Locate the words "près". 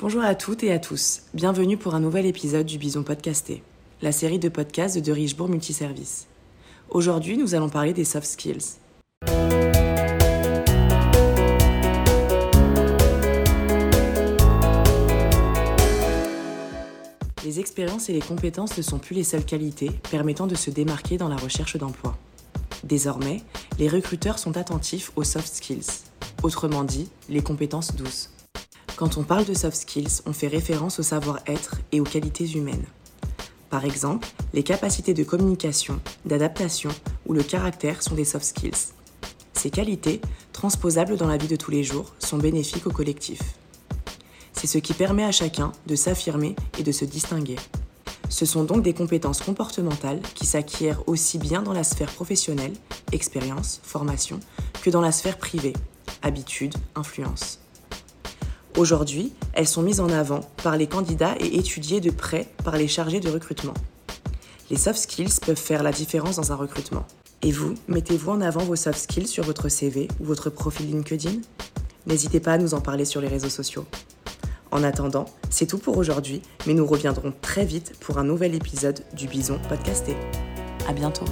62.10-62.46